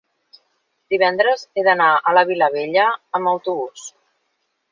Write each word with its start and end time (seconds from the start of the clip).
Divendres 0.93 1.43
he 1.61 1.65
d'anar 1.67 1.91
a 2.11 2.15
la 2.19 2.25
Vilavella 2.31 2.87
amb 3.19 3.33
autobús. 3.35 3.87